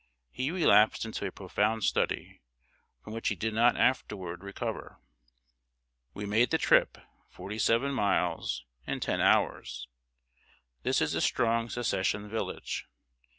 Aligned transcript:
he 0.31 0.49
relapsed 0.49 1.05
into 1.05 1.27
a 1.27 1.31
profound 1.31 1.83
study, 1.83 2.41
from 3.03 3.13
which 3.13 3.27
he 3.27 3.35
did 3.35 3.53
not 3.53 3.77
afterward 3.77 4.43
recover. 4.43 4.99
We 6.15 6.25
made 6.25 6.49
the 6.49 6.57
trip 6.57 6.97
forty 7.29 7.59
seven 7.59 7.93
miles 7.93 8.65
in 8.87 8.99
ten 8.99 9.21
hours. 9.21 9.87
This 10.81 11.01
is 11.01 11.13
a 11.13 11.21
strong 11.21 11.69
Secession 11.69 12.27
village. 12.27 12.87